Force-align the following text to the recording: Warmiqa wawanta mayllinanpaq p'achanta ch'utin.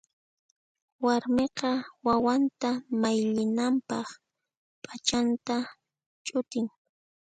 Warmiqa 1.05 1.71
wawanta 2.05 2.69
mayllinanpaq 3.01 4.07
p'achanta 4.83 5.55
ch'utin. 6.25 6.65